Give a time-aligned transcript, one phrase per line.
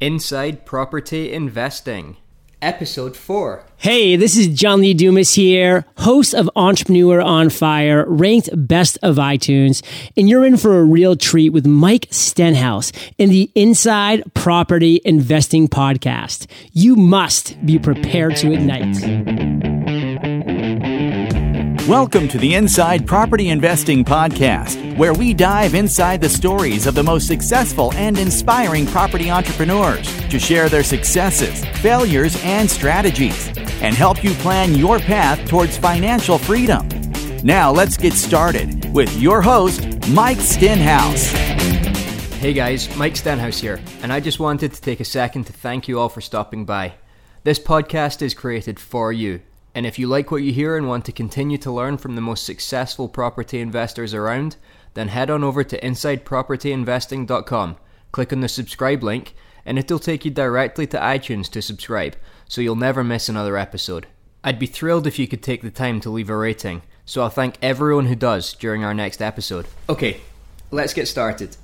[0.00, 2.18] Inside Property Investing,
[2.60, 3.64] Episode 4.
[3.78, 9.16] Hey, this is John Lee Dumas here, host of Entrepreneur on Fire, ranked best of
[9.16, 9.82] iTunes,
[10.14, 15.66] and you're in for a real treat with Mike Stenhouse in the Inside Property Investing
[15.66, 16.46] Podcast.
[16.72, 19.75] You must be prepared to ignite.
[21.88, 27.02] Welcome to the Inside Property Investing Podcast, where we dive inside the stories of the
[27.04, 34.24] most successful and inspiring property entrepreneurs to share their successes, failures, and strategies, and help
[34.24, 36.88] you plan your path towards financial freedom.
[37.44, 41.30] Now, let's get started with your host, Mike Stenhouse.
[42.40, 45.86] Hey guys, Mike Stenhouse here, and I just wanted to take a second to thank
[45.86, 46.94] you all for stopping by.
[47.44, 49.42] This podcast is created for you
[49.76, 52.22] and if you like what you hear and want to continue to learn from the
[52.22, 54.56] most successful property investors around,
[54.94, 57.76] then head on over to InsidePropertyInvesting.com,
[58.10, 59.34] click on the subscribe link,
[59.66, 62.16] and it'll take you directly to iTunes to subscribe,
[62.48, 64.06] so you'll never miss another episode.
[64.42, 67.28] I'd be thrilled if you could take the time to leave a rating, so I'll
[67.28, 69.66] thank everyone who does during our next episode.
[69.90, 70.22] Okay,
[70.70, 71.54] let's get started.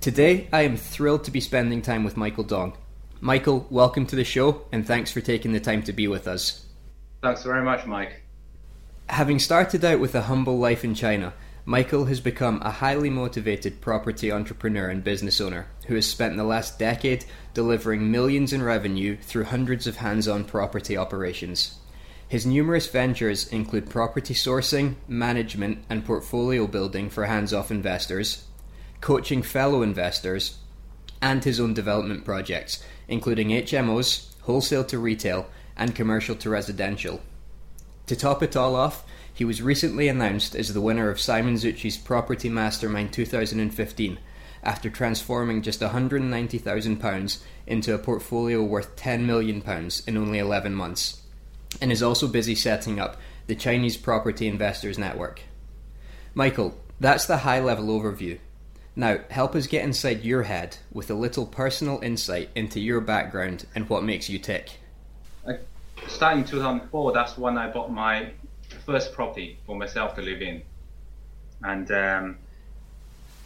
[0.00, 2.78] Today, I am thrilled to be spending time with Michael Dong.
[3.20, 6.65] Michael, welcome to the show, and thanks for taking the time to be with us.
[7.26, 8.22] Thanks very much, Mike.
[9.08, 13.80] Having started out with a humble life in China, Michael has become a highly motivated
[13.80, 19.16] property entrepreneur and business owner who has spent the last decade delivering millions in revenue
[19.16, 21.80] through hundreds of hands on property operations.
[22.28, 28.44] His numerous ventures include property sourcing, management, and portfolio building for hands off investors,
[29.00, 30.58] coaching fellow investors,
[31.20, 37.20] and his own development projects, including HMOs, wholesale to retail, and commercial to residential.
[38.06, 41.96] To top it all off, he was recently announced as the winner of Simon Zutshi's
[41.96, 44.18] Property Mastermind 2015
[44.62, 49.62] after transforming just £190,000 into a portfolio worth £10 million
[50.06, 51.22] in only 11 months,
[51.80, 55.42] and is also busy setting up the Chinese Property Investors Network.
[56.34, 58.38] Michael, that's the high level overview.
[58.96, 63.66] Now, help us get inside your head with a little personal insight into your background
[63.74, 64.78] and what makes you tick
[66.08, 68.30] starting 2004, that's when I bought my
[68.84, 70.62] first property for myself to live in,
[71.62, 72.38] and um,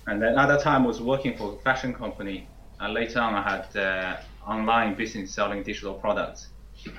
[0.06, 2.46] and then at that time I was working for a fashion company,
[2.78, 4.16] and later on I had uh,
[4.46, 6.48] online business selling digital products,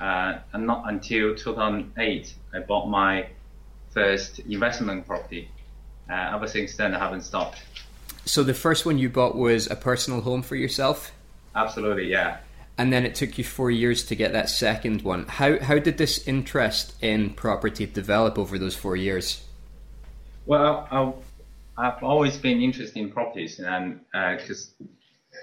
[0.00, 3.26] uh, and not until 2008 I bought my
[3.90, 5.48] first investment property.
[6.10, 7.62] Uh, ever since then I haven't stopped.
[8.24, 11.12] So the first one you bought was a personal home for yourself.
[11.54, 12.38] Absolutely, yeah
[12.78, 15.26] and then it took you four years to get that second one.
[15.26, 19.44] How how did this interest in property develop over those four years?
[20.46, 20.88] Well,
[21.76, 24.84] i have always been interested in properties, and because uh,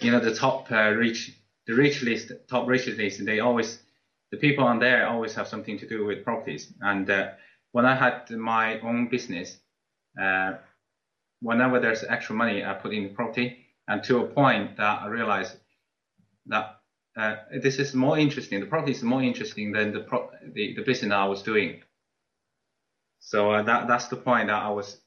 [0.01, 1.33] you know the top uh, rich,
[1.65, 3.79] the rich list, top rich list, they always
[4.31, 6.71] the people on there always have something to do with properties.
[6.81, 7.29] And uh,
[7.71, 9.57] when I had my own business,
[10.21, 10.53] uh,
[11.41, 15.55] whenever there's extra money, I put in property, and to a point that I realized
[16.47, 16.78] that
[17.19, 18.61] uh, this is more interesting.
[18.61, 21.81] The product is more interesting than the pro- the, the business I was doing.
[23.19, 24.97] So uh, that that's the point that I was.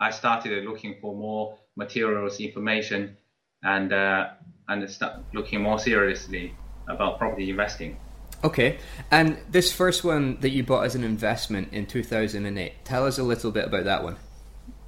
[0.00, 3.16] I started looking for more materials, information,
[3.62, 4.30] and uh,
[4.68, 6.54] and start looking more seriously
[6.88, 7.96] about property investing.
[8.44, 8.78] Okay,
[9.10, 13.22] and this first one that you bought as an investment in 2008, tell us a
[13.22, 14.16] little bit about that one.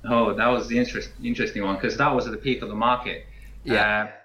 [0.05, 2.75] Oh, that was the interest, interesting one because that was at the peak of the
[2.75, 3.27] market.
[3.65, 4.05] Yeah.
[4.05, 4.20] Uh,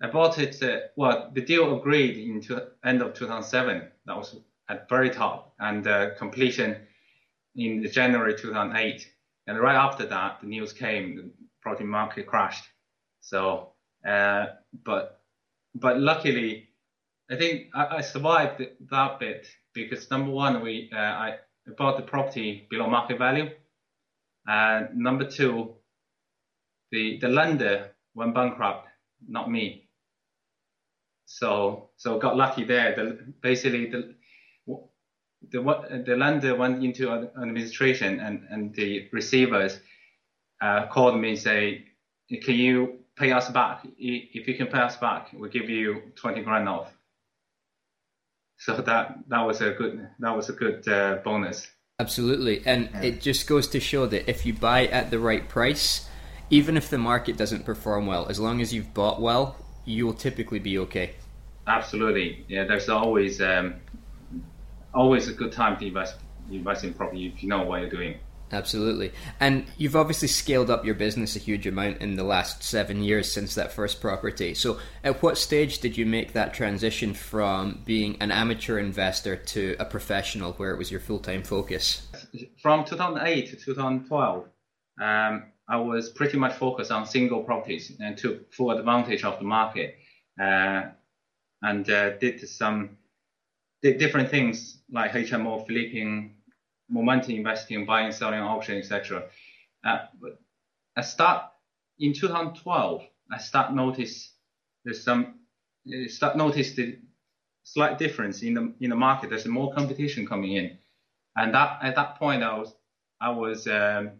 [0.00, 0.62] I bought it.
[0.62, 2.42] Uh, well, the deal agreed in
[2.84, 3.88] end of 2007.
[4.06, 4.36] That was
[4.68, 6.76] at very top, and uh, completion
[7.56, 9.10] in January 2008.
[9.46, 11.30] And right after that, the news came, the
[11.62, 12.64] property market crashed.
[13.20, 13.72] So,
[14.06, 14.46] uh,
[14.84, 15.20] but
[15.74, 16.68] but luckily,
[17.30, 21.36] I think I, I, survived that bit because number one, we uh, I
[21.76, 23.50] bought the property below market value,
[24.46, 25.74] and number two,
[26.92, 28.88] the the lender went bankrupt,
[29.26, 29.87] not me.
[31.28, 32.96] So so got lucky there.
[32.96, 34.14] The, basically the
[35.52, 35.60] the
[36.06, 39.78] the lender went into administration and and the receivers
[40.60, 41.84] uh, called me and say,
[42.42, 43.86] can you pay us back?
[43.98, 46.90] If you can pay us back, we'll give you 20 grand off.
[48.56, 51.70] So that that was a good that was a good uh, bonus.
[52.00, 53.02] Absolutely, and yeah.
[53.02, 56.08] it just goes to show that if you buy at the right price,
[56.48, 59.56] even if the market doesn't perform well, as long as you've bought well,
[59.88, 61.14] you will typically be okay.
[61.68, 62.64] Absolutely, yeah.
[62.64, 63.74] There's always um,
[64.94, 66.16] always a good time to invest
[66.50, 68.18] invest in property if you know what you're doing.
[68.50, 69.12] Absolutely.
[69.40, 73.30] And you've obviously scaled up your business a huge amount in the last seven years
[73.30, 74.54] since that first property.
[74.54, 79.76] So, at what stage did you make that transition from being an amateur investor to
[79.78, 82.08] a professional where it was your full time focus?
[82.62, 84.48] From 2008 to 2012,
[85.00, 89.44] um, I was pretty much focused on single properties and took full advantage of the
[89.44, 89.96] market
[90.40, 90.84] uh,
[91.62, 92.96] and uh, did some
[93.82, 96.34] did different things like HMO, flipping,
[96.88, 99.24] momentum investing, buying, selling, option, etc.
[99.84, 99.98] Uh,
[100.96, 101.44] I start
[101.98, 103.02] in 2012.
[103.30, 104.32] I start notice
[104.84, 105.34] there's some
[106.08, 106.98] start notice the
[107.62, 109.30] slight difference in the in the market.
[109.30, 110.78] There's more competition coming in,
[111.36, 112.74] and that at that point I was
[113.20, 114.12] I was um,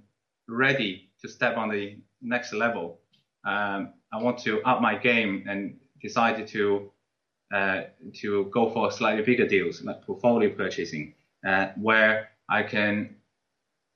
[0.48, 3.00] ready to step on the next level.
[3.44, 6.90] Um, I want to up my game and decided to
[7.52, 7.82] uh,
[8.14, 11.14] to go for slightly bigger deals like portfolio purchasing,
[11.46, 13.16] uh, where I can,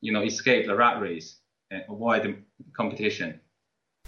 [0.00, 1.36] you know, escape the rat race
[1.70, 2.36] and avoid the
[2.76, 3.40] competition.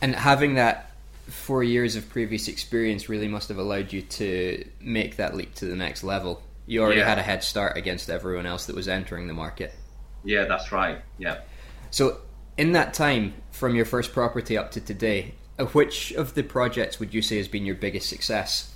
[0.01, 0.91] And having that
[1.29, 5.67] four years of previous experience really must have allowed you to make that leap to
[5.67, 6.43] the next level.
[6.67, 7.09] You already yeah.
[7.09, 9.75] had a head start against everyone else that was entering the market.
[10.25, 11.01] Yeah, that's right.
[11.19, 11.41] Yeah.
[11.91, 12.21] So,
[12.57, 16.99] in that time, from your first property up to today, uh, which of the projects
[16.99, 18.74] would you say has been your biggest success?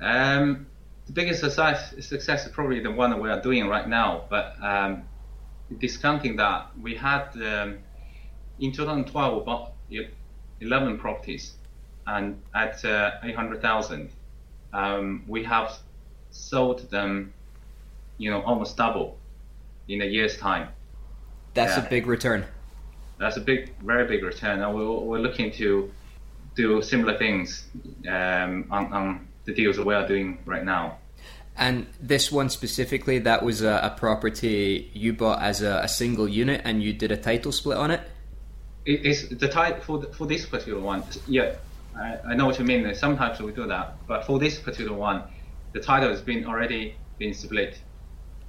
[0.00, 0.66] Um,
[1.06, 4.24] the biggest success, success is probably the one that we are doing right now.
[4.28, 5.04] But um,
[5.78, 7.78] discounting that, we had um,
[8.60, 9.72] in 2012 about
[10.60, 11.54] 11 properties,
[12.06, 14.10] and at uh, 800,000,
[14.72, 15.78] um, we have
[16.30, 17.32] sold them,
[18.18, 19.16] you know, almost double
[19.88, 20.68] in a year's time.
[21.54, 21.86] That's yeah.
[21.86, 22.44] a big return.
[23.18, 25.90] That's a big, very big return, and we're, we're looking to
[26.54, 27.64] do similar things
[28.08, 30.98] um, on, on the deals that we are doing right now.
[31.56, 36.28] And this one specifically, that was a, a property you bought as a, a, single
[36.28, 38.00] unit, and you did a title split on it.
[38.84, 41.02] it is the title for the, for this particular one?
[41.26, 41.56] Yeah,
[41.96, 42.94] I, I, know what you mean.
[42.94, 45.24] Sometimes we do that, but for this particular one,
[45.72, 47.80] the title has been already been split.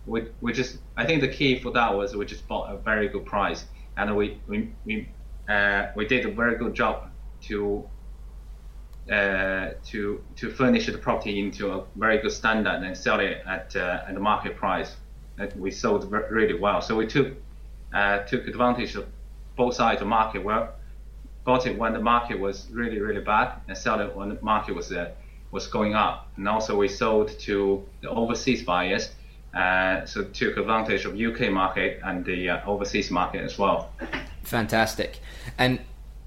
[0.06, 3.07] We, we just I think the key for that was we just bought a very
[3.07, 3.66] good price,
[3.98, 5.10] and we we we,
[5.48, 7.10] uh, we did a very good job
[7.48, 7.90] to
[9.09, 13.75] uh, to to furnish the property into a very good standard and sell it at
[13.75, 14.95] uh, at the market price.
[15.56, 16.81] we sold really well.
[16.81, 17.33] So we took
[17.94, 19.06] uh, took advantage of
[19.56, 20.44] both sides of the market.
[20.44, 20.73] Well,
[21.44, 24.75] bought it when the market was really really bad, and sell it when the market
[24.75, 25.11] was uh,
[25.51, 26.27] was going up.
[26.38, 29.09] And also we sold to the overseas buyers.
[29.53, 33.91] Uh, so took advantage of UK market and the overseas market as well.
[34.44, 35.19] Fantastic.
[35.57, 35.79] And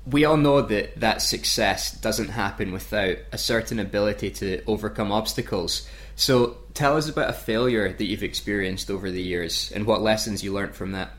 [0.07, 5.89] we all know that that success doesn't happen without a certain ability to overcome obstacles.
[6.17, 10.43] So, tell us about a failure that you've experienced over the years and what lessons
[10.43, 11.13] you learned from that.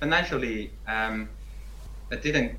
[0.00, 1.28] Financially, um,
[2.10, 2.58] I didn't,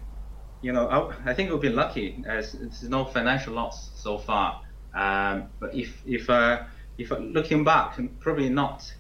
[0.61, 4.61] you know, I, I think we've been lucky there's no financial loss so far.
[4.93, 6.63] Um, but if if uh,
[6.97, 8.93] if looking back, probably not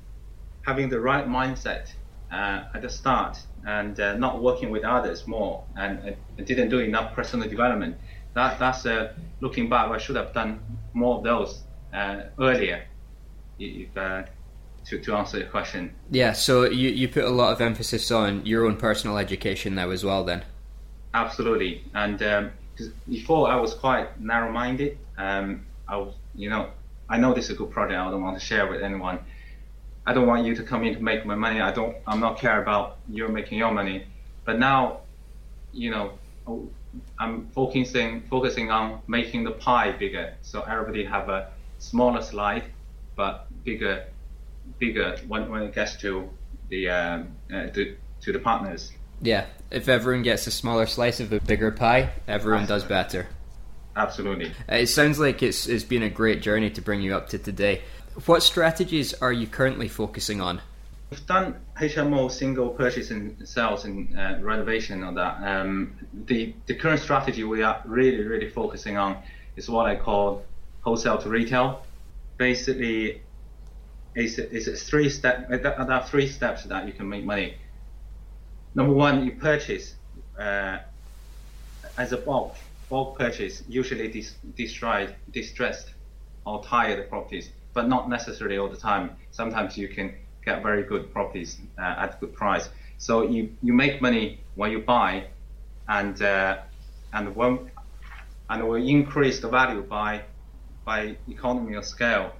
[0.63, 1.91] having the right mindset
[2.31, 6.79] uh, at the start and uh, not working with others more and uh, didn't do
[6.79, 7.97] enough personal development.
[8.33, 9.89] That that's uh, looking back.
[9.89, 10.59] I should have done
[10.93, 11.63] more of those
[11.93, 12.85] uh, earlier.
[13.57, 14.23] If, uh,
[14.87, 15.95] to, to answer your question.
[16.11, 19.89] Yeah, so you, you put a lot of emphasis on your own personal education now
[19.89, 20.43] as well, then.
[21.13, 22.51] Absolutely, and um,
[23.09, 24.97] before I was quite narrow-minded.
[25.17, 26.69] Um, I was, you know,
[27.09, 27.99] I know this is a good project.
[27.99, 29.19] I don't want to share with anyone
[30.05, 31.61] I don't want you to come in to make my money.
[31.61, 31.95] I don't.
[32.05, 34.05] I'm not care about you making your money.
[34.45, 35.01] But now,
[35.73, 36.13] you know,
[37.17, 42.65] I'm focusing focusing on making the pie bigger, so everybody have a smaller slide,
[43.15, 44.05] but bigger,
[44.79, 46.29] bigger when, when it gets to
[46.69, 48.91] the um, uh, to, to the partners.
[49.21, 52.81] Yeah, if everyone gets a smaller slice of a bigger pie, everyone Absolutely.
[52.81, 53.27] does better.
[53.95, 54.51] Absolutely.
[54.67, 57.81] It sounds like it's it's been a great journey to bring you up to today.
[58.23, 60.61] What strategies are you currently focusing on?
[61.11, 65.43] We've done HMO single purchase and sales and uh, renovation on that.
[65.43, 69.17] Um, the, the current strategy we are really, really focusing on
[69.57, 70.45] is what I call
[70.79, 71.85] wholesale to retail.
[72.37, 73.21] Basically,
[74.15, 75.49] it's, it's three step.
[75.51, 77.55] Uh, there are three steps that you can make money.
[78.75, 79.95] Number one, you purchase
[80.39, 80.77] uh,
[81.97, 82.55] as a bulk,
[82.89, 85.89] bulk purchase, usually dis- distressed
[86.45, 89.11] or tired properties but not necessarily all the time.
[89.29, 92.69] Sometimes you can get very good properties uh, at a good price.
[92.97, 95.25] So you, you make money when you buy,
[95.87, 96.57] and uh,
[97.13, 97.69] and when
[98.49, 100.23] and will increase the value by
[100.83, 102.31] by economy of scale.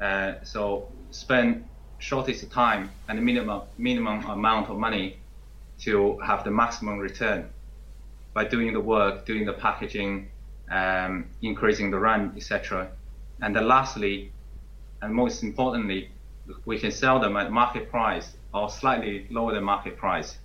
[0.00, 5.16] Uh, so spend shortest time and minimum minimum amount of money
[5.80, 7.48] to have the maximum return
[8.32, 10.30] by doing the work, doing the packaging,
[10.70, 12.88] um, increasing the run, etc.
[13.42, 14.32] And then lastly,
[15.02, 16.10] and most importantly,
[16.64, 20.38] we can sell them at market price or slightly lower than market price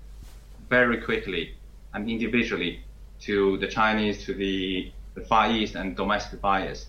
[0.69, 1.55] very quickly
[1.93, 2.81] and individually
[3.21, 6.87] to the Chinese, to the, the Far East and domestic buyers.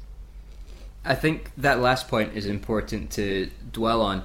[1.04, 4.24] I think that last point is important to dwell on.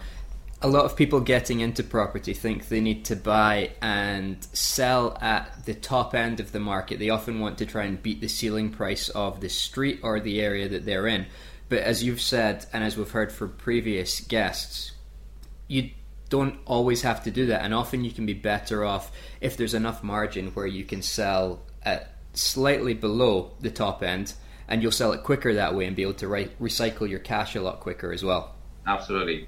[0.63, 5.65] A lot of people getting into property think they need to buy and sell at
[5.65, 6.99] the top end of the market.
[6.99, 10.41] They often want to try and beat the ceiling price of the street or the
[10.41, 11.27] area that they're in.
[11.71, 14.91] But as you've said, and as we've heard from previous guests,
[15.69, 15.91] you
[16.27, 17.63] don't always have to do that.
[17.63, 19.09] And often you can be better off
[19.39, 24.33] if there's enough margin where you can sell at slightly below the top end
[24.67, 27.55] and you'll sell it quicker that way and be able to re- recycle your cash
[27.55, 28.53] a lot quicker as well.
[28.85, 29.47] Absolutely.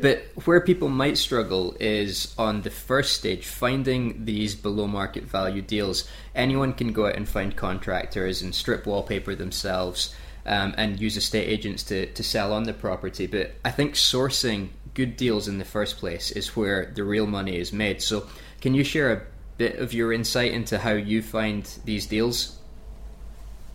[0.00, 5.62] But where people might struggle is on the first stage, finding these below market value
[5.62, 6.08] deals.
[6.36, 10.14] Anyone can go out and find contractors and strip wallpaper themselves
[10.48, 13.26] um, and use estate agents to, to sell on the property.
[13.26, 17.56] But I think sourcing good deals in the first place is where the real money
[17.58, 18.02] is made.
[18.02, 18.26] So,
[18.60, 19.22] can you share a
[19.58, 22.58] bit of your insight into how you find these deals?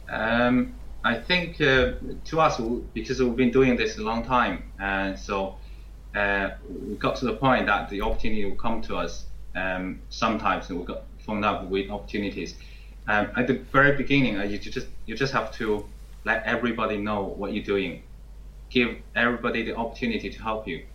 [0.09, 1.93] Um, I think uh,
[2.25, 2.59] to us,
[2.93, 5.57] because we've been doing this a long time, and so
[6.15, 9.25] uh, we got to the point that the opportunity will come to us
[9.55, 12.55] um, sometimes, and we got phoned up with opportunities.
[13.07, 15.85] Um, at the very beginning, uh, you just you just have to
[16.25, 18.03] let everybody know what you're doing,
[18.69, 20.85] give everybody the opportunity to help you.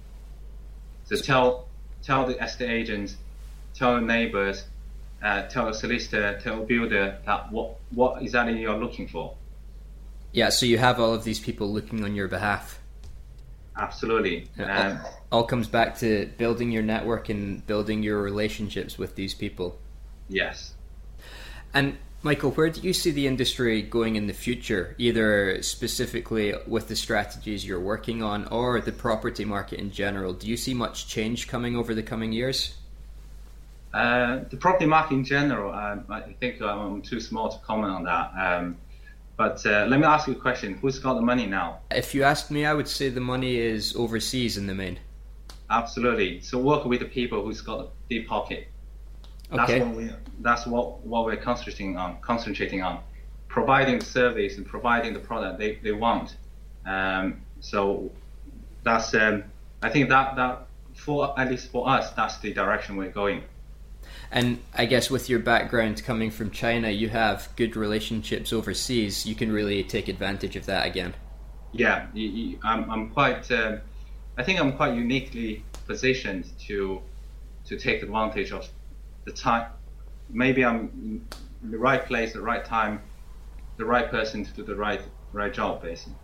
[1.04, 1.68] So tell
[2.02, 3.16] tell the estate agents,
[3.75, 4.64] tell the neighbors,
[5.23, 9.35] uh, tell a solicitor, tell a builder that what what exactly you're looking for.
[10.32, 12.80] Yeah, so you have all of these people looking on your behalf.
[13.76, 14.49] Absolutely.
[14.58, 14.99] Um,
[15.30, 19.78] all comes back to building your network and building your relationships with these people.
[20.28, 20.75] Yes.
[21.73, 26.89] And Michael, where do you see the industry going in the future, either specifically with
[26.89, 30.33] the strategies you're working on or the property market in general?
[30.33, 32.75] Do you see much change coming over the coming years?
[33.95, 38.05] Uh, the property market in general, um, I think I'm too small to comment on
[38.05, 38.33] that.
[38.37, 38.77] Um,
[39.37, 41.79] but uh, let me ask you a question: Who's got the money now?
[41.93, 44.99] If you asked me, I would say the money is overseas in the main.
[45.71, 46.41] Absolutely.
[46.41, 48.67] So work with the people who's got a deep pocket.
[49.50, 49.81] That's Okay.
[49.81, 50.11] what we.
[50.40, 52.21] That's what what we're concentrating on.
[52.21, 53.00] Concentrating on,
[53.49, 56.37] providing service and providing the product they, they want.
[56.87, 58.11] Um, so
[58.85, 59.14] that's.
[59.14, 59.45] Um,
[59.83, 63.43] I think that that for at least for us, that's the direction we're going.
[64.31, 69.25] And I guess with your background coming from China, you have good relationships overseas.
[69.25, 71.14] You can really take advantage of that again.
[71.73, 73.50] Yeah, you, you, I'm, I'm quite.
[73.50, 73.81] Um,
[74.37, 77.00] I think I'm quite uniquely positioned to
[77.67, 78.69] to take advantage of
[79.25, 79.71] the time.
[80.31, 81.25] Maybe I'm
[81.63, 83.01] in the right place, the right time,
[83.77, 85.01] the right person to do the right
[85.33, 86.15] right job, basically.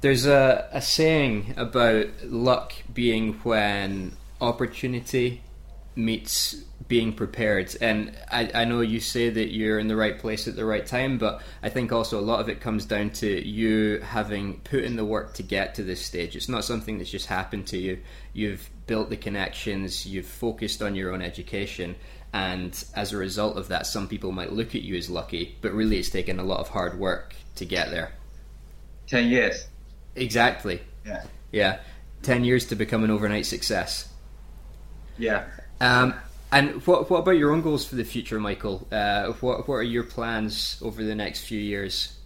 [0.00, 5.42] There's a, a saying about luck being when opportunity
[5.96, 7.74] meets being prepared.
[7.80, 10.84] And I, I know you say that you're in the right place at the right
[10.84, 14.84] time, but I think also a lot of it comes down to you having put
[14.84, 16.36] in the work to get to this stage.
[16.36, 18.00] It's not something that's just happened to you.
[18.32, 21.96] You've built the connections, you've focused on your own education.
[22.32, 25.72] And as a result of that, some people might look at you as lucky, but
[25.72, 28.12] really it's taken a lot of hard work to get there.
[29.06, 29.66] Ten years.
[30.16, 30.80] Exactly.
[31.06, 31.24] Yeah.
[31.52, 31.80] Yeah.
[32.22, 34.08] 10 years to become an overnight success.
[35.18, 35.44] Yeah.
[35.80, 36.14] Um,
[36.50, 38.86] and what what about your own goals for the future, Michael?
[38.90, 42.16] Uh, what what are your plans over the next few years?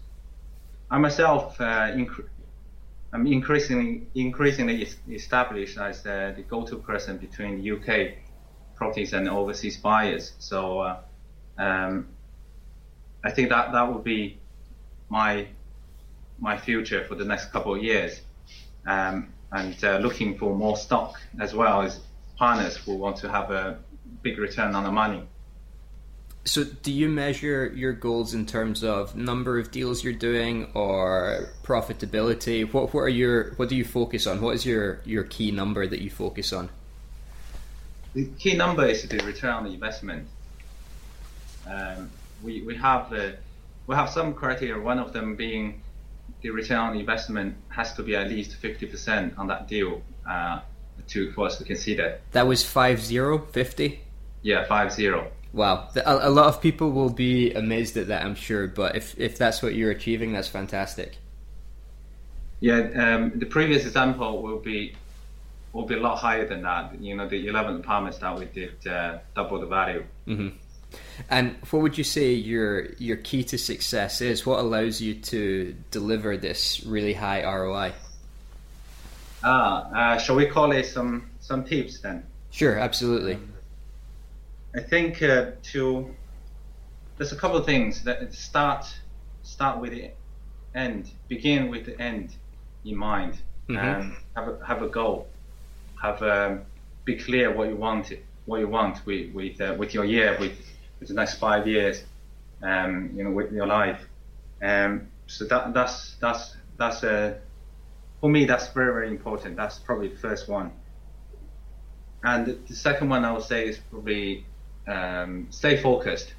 [0.90, 2.26] I myself, uh, inc-
[3.12, 8.18] I'm increasingly increasingly established as uh, the go-to person between UK
[8.76, 10.34] properties and overseas buyers.
[10.38, 11.00] So uh,
[11.56, 12.08] um,
[13.24, 14.38] I think that that would be
[15.08, 15.48] my
[16.38, 18.20] my future for the next couple of years,
[18.86, 22.00] um, and uh, looking for more stock as well as
[22.36, 23.78] partners who want to have a
[24.22, 25.26] big return on the money.
[26.48, 31.50] So, do you measure your goals in terms of number of deals you're doing or
[31.62, 32.72] profitability?
[32.72, 34.40] What what are your what do you focus on?
[34.40, 36.70] What is your your key number that you focus on?
[38.14, 40.26] The key number is the return on the investment.
[41.66, 42.10] Um,
[42.42, 43.32] we, we have uh,
[43.86, 44.82] we have some criteria.
[44.82, 45.82] One of them being
[46.40, 50.60] the return on investment has to be at least 50% on that deal uh,
[51.08, 52.20] to for us to consider.
[52.32, 54.00] That was five zero fifty.
[54.40, 55.30] Yeah, five zero.
[55.58, 58.68] Wow, a, a lot of people will be amazed at that, I'm sure.
[58.68, 61.16] But if if that's what you're achieving, that's fantastic.
[62.60, 64.94] Yeah, um, the previous example will be
[65.72, 67.00] will be a lot higher than that.
[67.00, 70.04] You know, the 11 apartments that we did uh, double the value.
[70.28, 70.56] Mm-hmm.
[71.28, 74.46] And what would you say your your key to success is?
[74.46, 77.94] What allows you to deliver this really high ROI?
[79.42, 82.22] Ah, uh, shall we call it some some tips then?
[82.52, 83.38] Sure, absolutely.
[84.74, 86.14] I think uh, to
[87.16, 88.86] there's a couple of things that start
[89.42, 90.10] start with the
[90.74, 92.34] end, begin with the end
[92.84, 93.34] in mind,
[93.68, 93.76] mm-hmm.
[93.76, 95.26] and have a have a goal,
[96.02, 96.62] have um,
[97.04, 98.12] be clear what you want
[98.44, 100.52] what you want with with uh, with your year with
[101.00, 102.02] with the next five years,
[102.62, 104.00] um, you know, with your life.
[104.62, 107.34] Um, so that that's that's that's a uh,
[108.20, 109.56] for me that's very very important.
[109.56, 110.72] That's probably the first one.
[112.22, 114.44] And the second one I would say is probably
[114.88, 116.34] um, stay focused.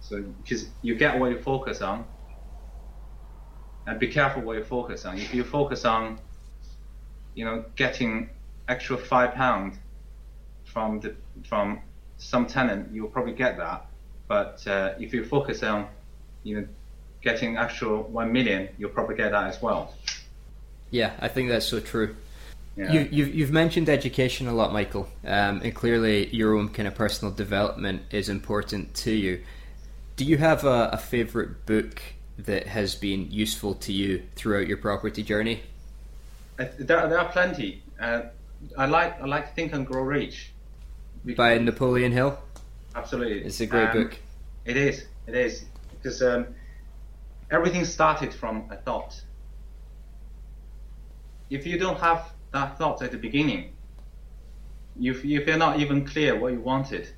[0.00, 2.04] So because you get what you focus on,
[3.86, 5.18] and be careful what you focus on.
[5.18, 6.18] If you focus on,
[7.34, 8.30] you know, getting
[8.68, 9.78] extra five pound
[10.64, 11.14] from the
[11.48, 11.80] from
[12.16, 13.86] some tenant, you'll probably get that.
[14.28, 15.88] But uh, if you focus on,
[16.42, 16.68] you know,
[17.22, 19.94] getting actual one million, you'll probably get that as well.
[20.90, 22.16] Yeah, I think that's so true.
[22.76, 22.92] Yeah.
[22.92, 26.94] You, you've, you've mentioned education a lot, Michael, um, and clearly your own kind of
[26.94, 29.42] personal development is important to you.
[30.16, 32.02] Do you have a, a favorite book
[32.38, 35.62] that has been useful to you throughout your property journey?
[36.58, 37.82] Uh, there, there are plenty.
[38.00, 38.22] Uh,
[38.76, 40.50] I like I like Think and Grow Rich
[41.36, 42.38] by Napoleon Hill.
[42.94, 44.18] Absolutely, it's a great um, book.
[44.64, 45.04] It is.
[45.26, 46.46] It is because um,
[47.50, 49.22] everything started from a thought.
[51.50, 53.72] If you don't have that thought at the beginning,
[55.00, 57.08] if, if you're not even clear what you wanted,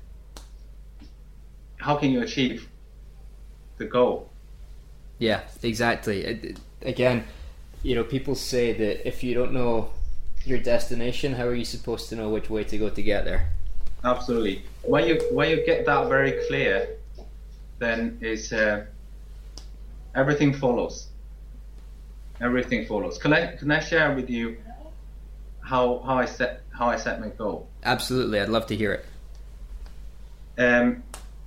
[1.77, 2.67] how can you achieve
[3.77, 4.29] the goal?
[5.19, 6.55] Yeah, exactly.
[6.81, 7.23] Again,
[7.83, 9.91] you know, people say that if you don't know
[10.43, 13.49] your destination, how are you supposed to know which way to go to get there?
[14.03, 14.63] Absolutely.
[14.83, 16.97] When you when you get that very clear,
[17.79, 18.85] then it's uh,
[20.15, 21.09] everything follows.
[22.41, 23.17] Everything follows.
[23.17, 24.57] Can I can I share with you
[25.67, 27.67] how how I set how I set my goal?
[27.83, 29.05] Absolutely, I'd love to hear it.
[30.57, 31.03] Um,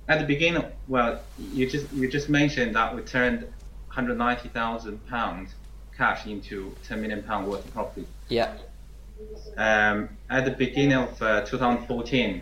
[0.07, 1.21] at the beginning, well,
[1.53, 3.41] you just you just mentioned that we turned
[3.87, 5.55] 190,000 pounds
[5.97, 8.05] cash into 10 million pound worth of property.
[8.29, 8.53] Yeah.
[9.57, 12.41] Um, at the beginning of uh, 2014,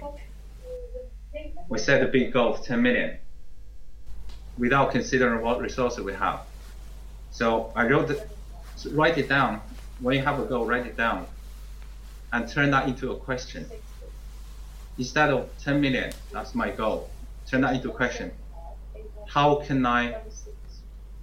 [1.70, 3.18] we set a big goal of 10 million
[4.58, 6.42] without considering what resources we have.
[7.32, 8.24] So I wrote, the,
[8.92, 9.62] write it down.
[10.00, 11.28] When you have a goal, write it down
[12.32, 13.66] and turn that into a question.
[14.98, 17.10] Instead of 10 million, that's my goal.
[17.48, 18.32] Turn that into a question.
[19.28, 20.18] How can I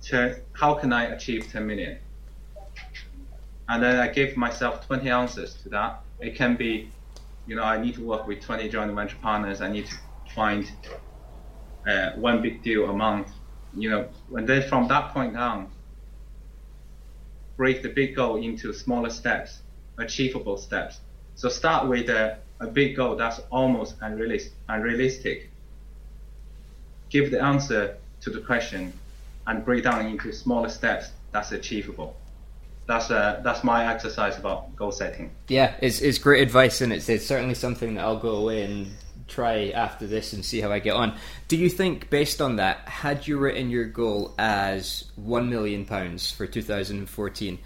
[0.03, 1.99] turn, how can I achieve 10 million?
[3.69, 6.01] And then I give myself 20 answers to that.
[6.21, 6.91] It can be,
[7.47, 9.61] you know, I need to work with 20 joint venture partners.
[9.61, 9.97] I need to
[10.35, 10.71] find
[11.87, 13.29] uh, one big deal a month,
[13.75, 15.71] you know, and then from that point on,
[17.57, 19.63] break the big goal into smaller steps,
[19.99, 21.01] achievable steps.
[21.35, 25.51] So start with a, a big goal that's almost unrealistic.
[27.11, 28.93] Give the answer to the question
[29.47, 32.17] and break down into smaller steps that's achievable
[32.87, 35.31] that's uh, that's my exercise about goal setting.
[35.49, 38.89] Yeah, it's it's great advice, and it's it's certainly something that I'll go away and
[39.27, 41.17] try after this and see how I get on.
[41.49, 46.31] Do you think, based on that, had you written your goal as one million pounds
[46.31, 47.59] for 2014?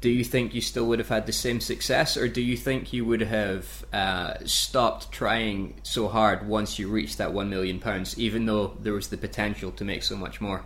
[0.00, 2.92] Do you think you still would have had the same success, or do you think
[2.92, 8.16] you would have uh, stopped trying so hard once you reached that one million pounds,
[8.18, 10.64] even though there was the potential to make so much more?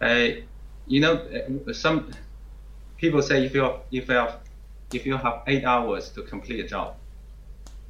[0.00, 0.28] Uh,
[0.86, 2.10] you know, uh, some
[2.96, 4.40] people say if you if you have
[4.92, 6.96] if you have eight hours to complete a job,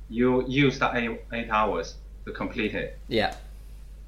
[0.09, 1.97] you use that eight, eight hours
[2.27, 2.99] to complete it.
[3.09, 3.35] Yeah.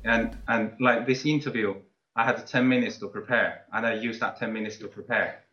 [0.04, 1.74] And and like this interview,
[2.14, 5.43] I had 10 minutes to prepare, and I used that 10 minutes to prepare.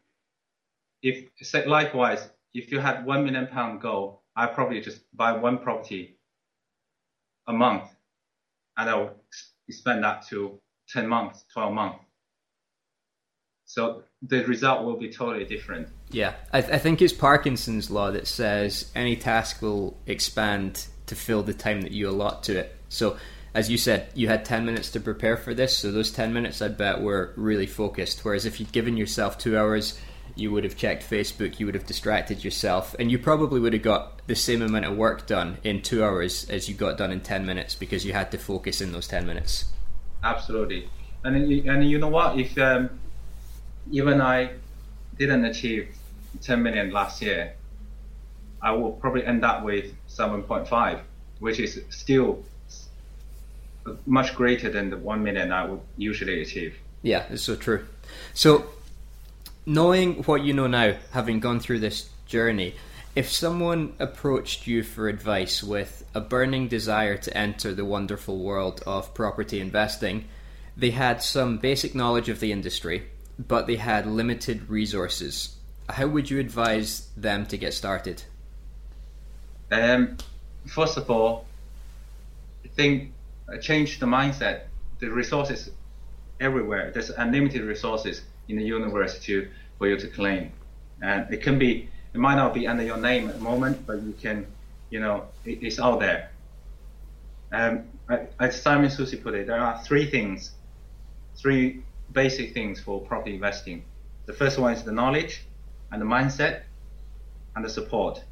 [1.01, 5.59] If say likewise, if you had one million pound goal, I probably just buy one
[5.59, 6.17] property
[7.47, 7.83] a month,
[8.77, 9.11] and I would
[9.69, 10.59] spend that to
[10.89, 12.05] 10 months, 12 months.
[13.65, 15.87] So the result will be totally different.
[16.09, 21.15] Yeah, I, th- I, think it's Parkinson's law that says any task will expand to
[21.15, 22.75] fill the time that you allot to it.
[22.89, 23.17] So,
[23.53, 26.61] as you said, you had 10 minutes to prepare for this, so those 10 minutes
[26.61, 28.23] I bet were really focused.
[28.23, 29.97] Whereas if you'd given yourself two hours,
[30.35, 33.81] you would have checked Facebook, you would have distracted yourself, and you probably would have
[33.81, 37.21] got the same amount of work done in two hours as you got done in
[37.21, 39.65] 10 minutes because you had to focus in those 10 minutes.
[40.23, 40.89] Absolutely.
[41.23, 42.37] And, and you know what?
[42.37, 42.89] If um,
[43.91, 44.51] even I
[45.17, 45.89] didn't achieve
[46.41, 47.53] 10 million last year,
[48.61, 51.01] I will probably end up with 7.5,
[51.39, 52.43] which is still
[54.05, 56.77] much greater than the 1 million I would usually achieve.
[57.01, 57.87] Yeah, it's so true.
[58.33, 58.65] So,
[59.73, 62.75] knowing what you know now, having gone through this journey,
[63.15, 68.83] if someone approached you for advice with a burning desire to enter the wonderful world
[68.85, 70.25] of property investing,
[70.75, 73.07] they had some basic knowledge of the industry,
[73.39, 75.55] but they had limited resources.
[75.87, 78.23] How would you advise them to get started?
[79.71, 80.17] Um,
[80.67, 81.45] first of all,
[82.65, 83.13] I think
[83.61, 84.63] change the mindset.
[84.99, 85.71] The resources
[86.39, 86.91] everywhere.
[86.91, 90.51] There's unlimited resources in the universe to for you to claim,
[91.01, 91.89] and it can be.
[92.13, 94.45] It might not be under your name at the moment, but you can,
[94.89, 96.29] you know, it, it's out there.
[97.53, 97.85] Um,
[98.39, 100.51] as Simon Zutshi put it, there are three things,
[101.37, 103.85] three basic things for property investing.
[104.25, 105.45] The first one is the knowledge,
[105.91, 106.63] and the mindset,
[107.55, 108.23] and the support.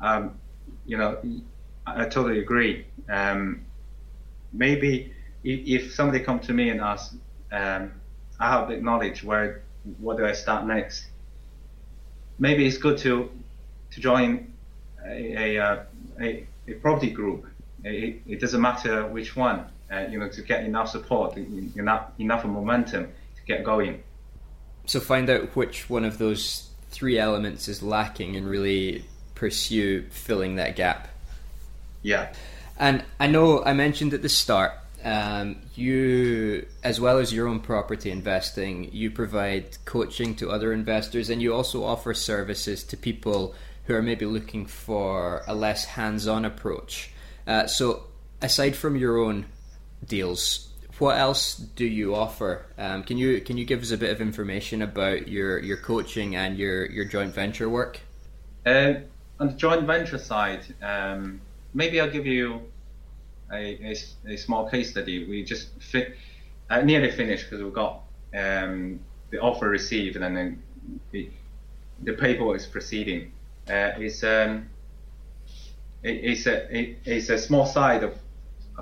[0.00, 0.38] Um,
[0.86, 1.18] you know,
[1.86, 2.86] I, I totally agree.
[3.08, 3.64] Um,
[4.52, 5.12] maybe
[5.44, 7.14] if, if, somebody come to me and ask,
[7.50, 7.92] um,
[8.42, 9.62] I have the knowledge, where,
[9.98, 11.06] what do I start next?
[12.40, 13.30] Maybe it's good to
[13.92, 14.52] to join
[15.06, 15.86] a a,
[16.20, 17.46] a, a property group.
[17.84, 22.44] It, it, doesn't matter which one, uh, you know, to get enough support, enough enough
[22.44, 23.04] momentum
[23.36, 24.02] to get going.
[24.86, 29.04] So find out which one of those three elements is lacking and really
[29.36, 31.08] pursue filling that gap.
[32.02, 32.32] Yeah.
[32.76, 34.72] And I know I mentioned at the start,
[35.04, 41.30] um, you, as well as your own property investing, you provide coaching to other investors
[41.30, 46.28] and you also offer services to people who are maybe looking for a less hands
[46.28, 47.10] on approach.
[47.46, 48.04] Uh, so,
[48.40, 49.46] aside from your own
[50.06, 52.66] deals, what else do you offer?
[52.78, 56.36] Um, can you can you give us a bit of information about your, your coaching
[56.36, 57.98] and your, your joint venture work?
[58.64, 58.94] Uh,
[59.40, 61.40] on the joint venture side, um,
[61.74, 62.62] maybe I'll give you
[63.52, 65.28] a, a, a, small case study.
[65.28, 66.16] We just fit,
[66.70, 68.02] uh, nearly finished because we've got
[68.34, 70.62] um, the offer received and then
[71.10, 71.30] the,
[72.02, 73.32] the paperwork is proceeding.
[73.68, 74.68] Uh, it's um,
[76.02, 78.14] it, it's a it, it's a small site of,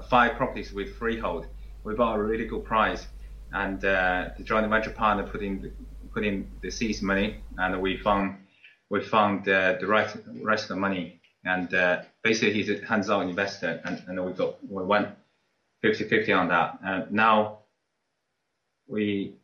[0.09, 1.47] five properties with freehold
[1.85, 3.07] we bought a really good price,
[3.53, 5.71] and uh, the joint venture partner put in the,
[6.13, 8.37] put in the money, and we found
[8.89, 13.29] we found uh, the right rest of the money, and uh, basically he's a hands-on
[13.29, 15.09] investor, and, and we got we went
[15.85, 16.79] 50-50 on that.
[16.83, 17.61] And now
[18.87, 19.37] we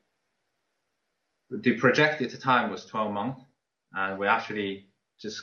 [1.51, 3.41] the projected time was 12 months,
[3.93, 4.87] and we're actually
[5.21, 5.43] just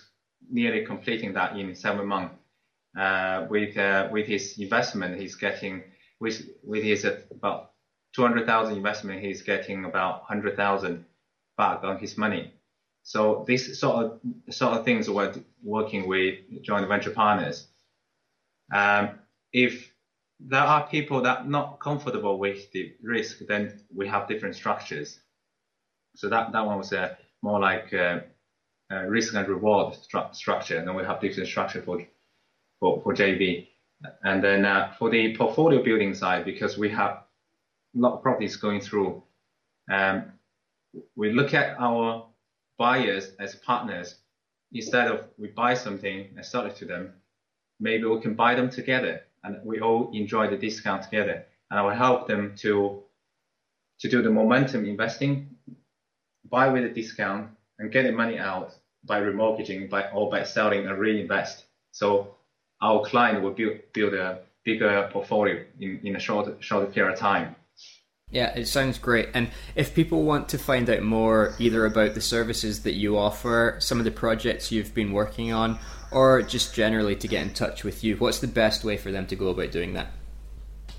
[0.50, 2.36] nearly completing that in seven months.
[2.98, 5.84] Uh, with uh, with his investment, he's getting
[6.20, 7.72] with with his about
[8.16, 11.04] 200,000 investment, he's getting about 100,000
[11.58, 12.54] back on his money.
[13.04, 17.68] So these sort of sort of things we're working with joint venture partners.
[18.74, 19.20] Um,
[19.52, 19.94] if
[20.40, 25.20] there are people that are not comfortable with the risk, then we have different structures.
[26.16, 28.22] So that that one was uh, more like uh,
[28.90, 32.02] uh, risk and reward stru- structure, and then we have different structure for
[32.80, 33.68] for, for JV.
[34.24, 38.58] And then uh, for the portfolio building side, because we have a lot of properties
[38.58, 39.24] going through,
[39.90, 40.34] um,
[41.16, 42.28] we look at our
[42.84, 44.16] buyers as partners.
[44.74, 47.14] Instead of we buy something and sell it to them,
[47.80, 51.46] maybe we can buy them together and we all enjoy the discount together.
[51.70, 52.74] And I will help them to
[54.02, 55.34] to do the momentum investing,
[56.56, 57.44] buy with a discount
[57.80, 58.70] and get the money out
[59.06, 61.66] by remortgaging by or by selling and reinvest.
[61.92, 62.36] So
[62.82, 64.30] our client will build build a
[64.66, 67.56] bigger portfolio in, in a short short period of time.
[68.34, 69.30] Yeah, it sounds great.
[69.36, 73.76] And if people want to find out more either about the services that you offer,
[73.78, 75.78] some of the projects you've been working on,
[76.12, 79.28] or just generally to get in touch with you, what's the best way for them
[79.28, 80.08] to go about doing that?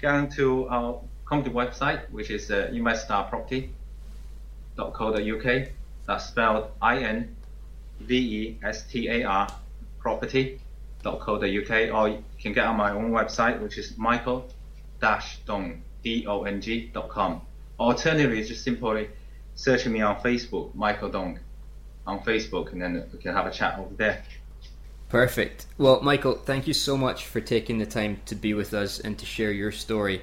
[0.00, 5.68] Go to our company website, which is uh, investarproperty.co.uk.
[6.06, 7.34] That's spelled I N
[8.00, 9.48] V E S T A R
[9.98, 10.60] property
[11.02, 17.40] dong.co.uk or you can get on my own website which is michael-dong D-O-N-G.com.
[17.80, 19.08] Alternatively, just simply
[19.54, 21.38] searching me on Facebook, Michael Dong,
[22.06, 24.22] on Facebook, and then we can have a chat over there.
[25.08, 25.66] Perfect.
[25.78, 29.18] Well, Michael, thank you so much for taking the time to be with us and
[29.18, 30.22] to share your story.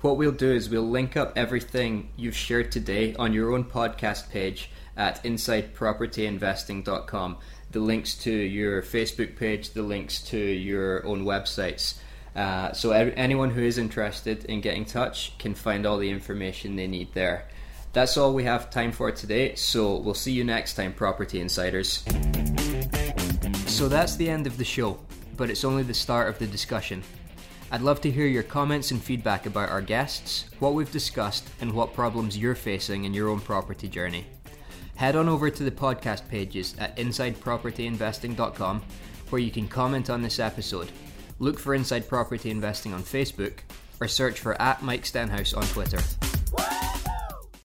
[0.00, 4.30] What we'll do is we'll link up everything you've shared today on your own podcast
[4.30, 7.36] page at insidepropertyinvesting.com
[7.70, 11.98] the links to your Facebook page, the links to your own websites.
[12.34, 16.86] Uh, so anyone who is interested in getting touch can find all the information they
[16.86, 17.46] need there.
[17.92, 22.04] That's all we have time for today, so we'll see you next time, Property Insiders.
[23.66, 24.98] So that's the end of the show,
[25.36, 27.02] but it's only the start of the discussion.
[27.70, 31.72] I'd love to hear your comments and feedback about our guests, what we've discussed, and
[31.72, 34.26] what problems you're facing in your own property journey.
[34.94, 38.82] Head on over to the podcast pages at insidepropertyinvesting.com
[39.30, 40.90] where you can comment on this episode.
[41.40, 43.58] Look for Inside Property Investing on Facebook
[44.00, 46.00] or search for at Mike Stenhouse on Twitter.